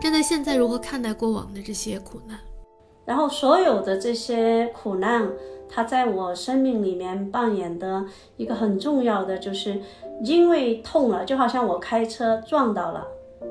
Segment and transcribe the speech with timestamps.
[0.00, 2.38] 站在现在如何看待过往的这些苦难？
[3.04, 5.28] 然后所有的这些苦难，
[5.68, 8.04] 它在我生命里面扮演的
[8.36, 9.80] 一个很重要的，就是
[10.22, 13.04] 因为痛了，就好像我开车撞到了，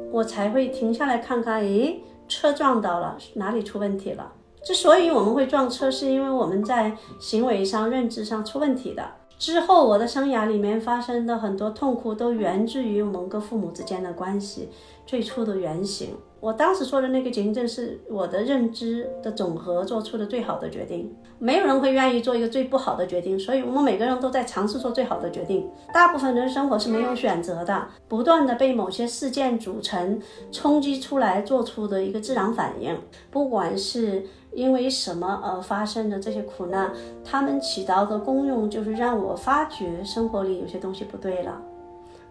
[0.10, 4.32] 我才会停下来看看，诶，车撞到了，哪里出问题了？
[4.64, 9.04] 之所以我们会撞车，是因为我们在行为上、认知上出问题的。
[9.38, 14.70] 之后，我的生涯里面发生的很多痛苦，都源自于我们跟父母之间的关系
[15.06, 16.16] 最初的原型。
[16.40, 21.14] 我当时说的那个结症，是我的认知的总和做出的最好的决定。
[21.40, 25.70] 没有人会愿意做一个最不好的决定，所以我们每个人都在尝试做最好的决定。
[25.94, 30.20] 大部分人的生活是没有选择的，不断的被某些事件组成、
[30.52, 32.98] 冲击出来做出的一个自然反应，
[33.32, 34.24] 不管是。
[34.54, 36.92] 因为什么而发生的这些苦难，
[37.24, 41.62] 他们起到的功用就是让我发觉生活里有些东西不对了，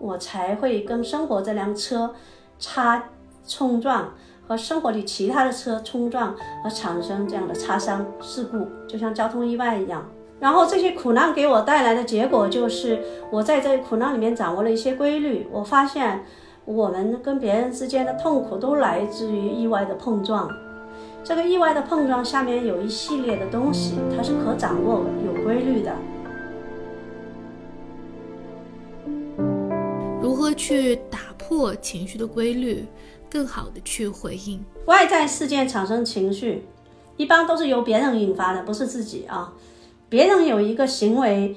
[0.01, 2.13] 我才会跟生活这辆车
[2.59, 3.11] 擦
[3.47, 4.13] 冲撞，
[4.47, 10.05] 和生活里其他的车冲撞而产生这样的擦伤事故，就像交通意外一样。
[10.39, 15.47] 然后这些苦难给我带来的结果就是，我在这苦难里面掌握了一些规律。
[15.51, 16.23] 我发现
[16.65, 20.51] 我们跟别人之间的痛苦都来自于意外的碰撞。
[21.25, 25.93] 这个意外的碰撞下面有一系列的东西，它是可掌握、有规律的。
[30.21, 32.87] 如何去打破情绪的规律，
[33.31, 36.65] 更好的去回应外在事件产生情绪，
[37.17, 39.53] 一般都是由别人引发的，不是自己啊。
[40.09, 41.57] 别人有一个行为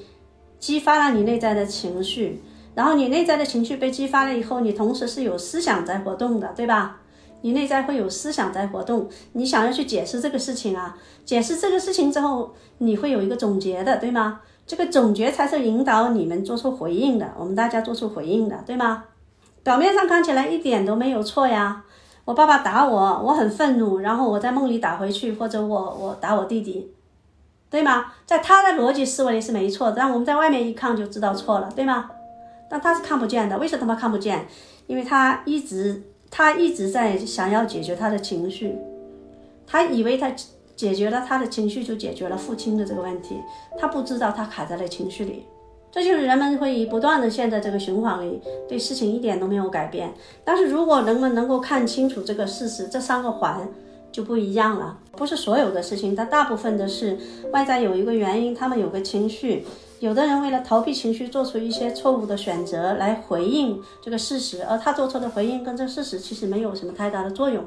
[0.60, 2.42] 激发了你内在的情绪，
[2.76, 7.02] 然后你内在的情绪被激发了以后，你同时是有思想在活动的，对吧？
[7.42, 14.42] 你内在会有思想在活动，你想要去解释这个事情啊，解释这个事情之后，你会有一个总结的，对吗？
[14.68, 19.06] 这个总结才是引导你们做出回应的，我们大家做出回应的，对吗？
[19.64, 21.84] 表面上看起来一点都没有错呀，
[22.26, 26.94] 我爸爸打我，我很愤怒，然后我在梦里打回去，或者我我打我弟弟，
[27.70, 28.14] 对吗？
[28.26, 32.10] 在他的逻辑思维里是没错，但我们在外面一看就知道错了，对吗？
[32.70, 34.48] 但他是看不见的，为什么他看不见？
[34.88, 36.04] 因为他一直。
[36.32, 38.78] 他一直在想要解决他的情绪，
[39.66, 40.32] 他以为他
[40.76, 43.36] 解决了他的情绪就解决了父亲的这个问题，
[43.80, 45.48] 他不知道他卡在了情绪里，
[45.92, 50.14] 这就是人们会不断的陷在这个循环里，对事情一点都没有改变。
[50.44, 53.68] 但是如果人们能够看清楚这个事实，这三个环
[54.12, 54.98] 就不一样了。
[55.14, 57.18] 不是所有的事情，但大部分的是
[57.52, 59.66] 外在有一个原因，他们有个情绪。
[60.00, 67.66] 有的人为了逃避情绪，做出一些错误的选择来回应这个事实，而他做出的回应跟这事实其实没有什么太大的作用，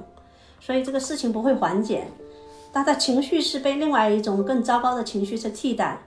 [0.59, 2.06] 所以这个事情不会缓解。
[2.72, 6.00] 但他的情绪是被另外一种更糟糕的情绪所替代。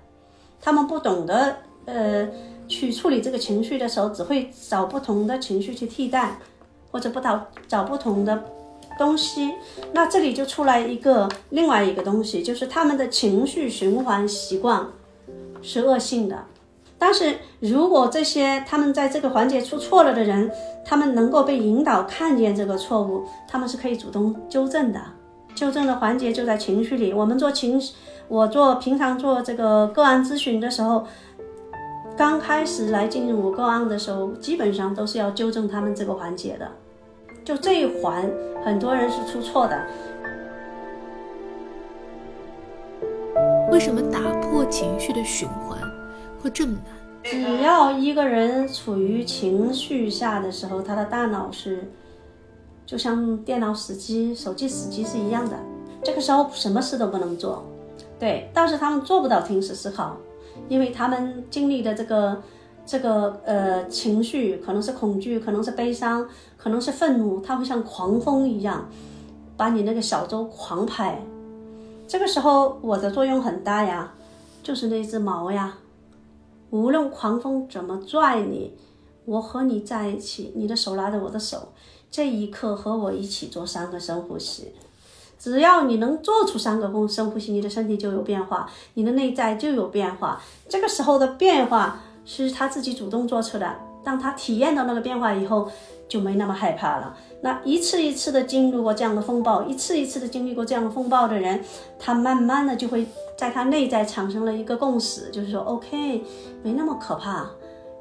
[0.60, 2.28] 他们不懂得呃
[2.68, 6.38] 去处理这个情绪的时候，只会找不同的情绪去替代，
[6.92, 8.44] 或者不找找不同的
[8.98, 9.54] 东西。
[9.94, 14.86] 那这里就出来一个另外一个东西，就是他们的情绪循环习惯。
[15.62, 16.38] 是恶性的，
[17.00, 20.52] 但是如果这些他们在这个环节出错了的人，
[20.86, 25.02] 他们能够被引导看见这个错误，他们是可以主动纠正的。
[25.56, 27.12] 纠正的环节就在情绪里。
[27.12, 27.82] 我们做情，
[28.28, 31.04] 我做平常做这个个案咨询的时候，
[32.18, 36.72] 刚开始来进入我个案的时候，基本上都是要纠正他们这个环节的。
[37.44, 38.32] 就这一环，
[38.64, 39.78] 很多人是出错的。
[43.70, 45.78] 为什么打破情绪的循环
[46.42, 46.84] 会这么难？
[47.24, 51.92] 只要一个人处于情绪下的时候，他的大脑是
[52.86, 55.58] 就像电脑死机、手机死机是一样的。
[56.02, 57.66] 这个时候什么事都不能做，
[58.18, 58.50] 对。
[58.54, 60.16] 但是他们做不到停止思考，
[60.68, 62.42] 因为他们经历的这个
[62.86, 66.28] 这个呃情绪，可能是恐惧，可能是悲伤，
[66.58, 68.88] 可能是愤怒，它会像狂风一样
[69.58, 71.22] 把你那个小舟狂拍。
[72.08, 74.14] 这个时候我的作用很大呀，
[74.62, 75.78] 就是那只毛呀。
[76.72, 78.74] 无论狂风怎么拽你，
[79.26, 81.70] 我和你在一起，你的手拉着我的手，
[82.12, 84.74] 这一刻和我一起做三个深呼吸。
[85.38, 90.42] 只要你能做出三个风深呼吸，你的身体就有变化，你的内在就有变化。
[90.68, 93.76] 这个时候的变化是他自己主动做出的。
[94.04, 95.68] 当他体验到那个变化以后，
[96.08, 97.18] 就没那么害怕了。
[97.42, 101.64] 那一次一次的经历过这样的风暴，一次一次的经历过这样的风暴的人，
[101.98, 106.24] 他慢慢的就会在他内在产生了一个共识，就是说，OK，
[106.62, 107.50] 没那么可怕，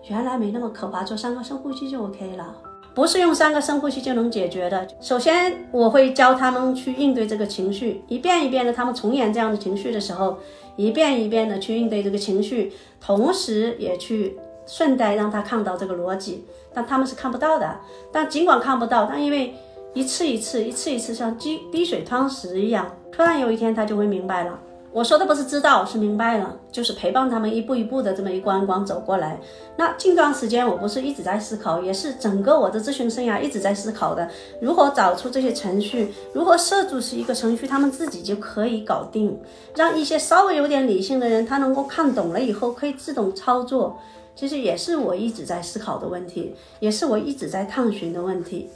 [0.09, 2.55] 原来没那么可怕，做三个深呼吸就 OK 了，
[2.95, 4.87] 不是用三个深呼吸就能解决的。
[5.01, 10.39] 首先，我会教他们去应对这个情绪，一遍一遍的，他们重演这样的情绪的时候，
[10.77, 14.39] 一遍一遍的去应对这个情绪，同时也去。
[14.67, 16.43] 顺带让他看到这个逻辑，
[16.73, 17.81] 但他们是看不到的。
[18.11, 19.53] 但尽管看不到，但因为
[19.93, 22.91] 一次一次，一次一次，像滴滴水穿石一样。
[23.13, 24.59] 突然有一天，他就会明白了。
[24.95, 29.41] 我说的不是知道，是明白了，就是陪伴他们一步一步的这么一关关走过来。
[29.77, 34.31] 那近段时间，我不是一直在思考，也是整个我的咨询生涯一直在思考的，
[34.61, 39.37] 如何找出这些程序，如何设置是一个程序，他们自己就可以搞定，
[39.75, 43.99] 让一些稍微有点理性的人，他能够看懂了以后可以自动操作。
[44.37, 48.71] 其实也是我一直在思考的问题，也是我一直在探寻的问题。